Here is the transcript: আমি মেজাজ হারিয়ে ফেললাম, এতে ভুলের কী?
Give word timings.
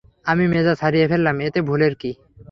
আমি 0.25 0.43
মেজাজ 0.53 0.77
হারিয়ে 0.83 1.09
ফেললাম, 1.11 1.35
এতে 1.47 1.59
ভুলের 1.67 1.93
কী? 2.01 2.11